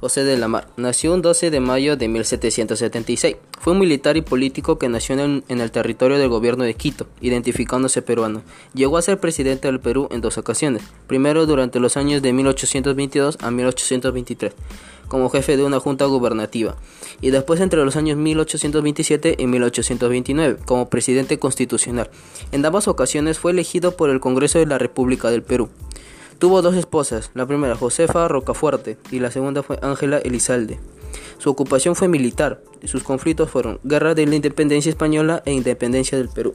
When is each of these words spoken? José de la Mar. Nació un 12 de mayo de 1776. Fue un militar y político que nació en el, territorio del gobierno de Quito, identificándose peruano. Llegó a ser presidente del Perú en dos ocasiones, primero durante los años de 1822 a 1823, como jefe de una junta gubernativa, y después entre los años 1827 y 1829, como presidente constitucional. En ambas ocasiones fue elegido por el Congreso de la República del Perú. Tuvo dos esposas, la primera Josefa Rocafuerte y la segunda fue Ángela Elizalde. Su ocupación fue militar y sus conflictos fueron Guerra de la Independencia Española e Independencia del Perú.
José 0.00 0.22
de 0.22 0.36
la 0.36 0.46
Mar. 0.46 0.68
Nació 0.76 1.12
un 1.12 1.22
12 1.22 1.50
de 1.50 1.58
mayo 1.58 1.96
de 1.96 2.06
1776. 2.06 3.36
Fue 3.58 3.72
un 3.72 3.80
militar 3.80 4.16
y 4.16 4.20
político 4.20 4.78
que 4.78 4.88
nació 4.88 5.18
en 5.18 5.42
el, 5.48 5.70
territorio 5.72 6.18
del 6.18 6.28
gobierno 6.28 6.62
de 6.62 6.74
Quito, 6.74 7.08
identificándose 7.20 8.00
peruano. 8.00 8.42
Llegó 8.74 8.96
a 8.96 9.02
ser 9.02 9.18
presidente 9.18 9.66
del 9.66 9.80
Perú 9.80 10.08
en 10.12 10.20
dos 10.20 10.38
ocasiones, 10.38 10.82
primero 11.08 11.46
durante 11.46 11.80
los 11.80 11.96
años 11.96 12.22
de 12.22 12.32
1822 12.32 13.38
a 13.40 13.50
1823, 13.50 14.52
como 15.08 15.30
jefe 15.30 15.56
de 15.56 15.64
una 15.64 15.80
junta 15.80 16.04
gubernativa, 16.04 16.76
y 17.20 17.30
después 17.30 17.60
entre 17.60 17.84
los 17.84 17.96
años 17.96 18.16
1827 18.18 19.34
y 19.36 19.46
1829, 19.48 20.60
como 20.64 20.88
presidente 20.88 21.40
constitucional. 21.40 22.08
En 22.52 22.64
ambas 22.64 22.86
ocasiones 22.86 23.40
fue 23.40 23.50
elegido 23.50 23.96
por 23.96 24.10
el 24.10 24.20
Congreso 24.20 24.60
de 24.60 24.66
la 24.66 24.78
República 24.78 25.28
del 25.32 25.42
Perú. 25.42 25.70
Tuvo 26.38 26.62
dos 26.62 26.76
esposas, 26.76 27.32
la 27.34 27.46
primera 27.46 27.74
Josefa 27.74 28.28
Rocafuerte 28.28 28.96
y 29.10 29.18
la 29.18 29.32
segunda 29.32 29.64
fue 29.64 29.80
Ángela 29.82 30.18
Elizalde. 30.18 30.78
Su 31.38 31.50
ocupación 31.50 31.96
fue 31.96 32.06
militar 32.06 32.62
y 32.80 32.86
sus 32.86 33.02
conflictos 33.02 33.50
fueron 33.50 33.80
Guerra 33.82 34.14
de 34.14 34.24
la 34.24 34.36
Independencia 34.36 34.88
Española 34.88 35.42
e 35.46 35.52
Independencia 35.52 36.16
del 36.16 36.28
Perú. 36.28 36.54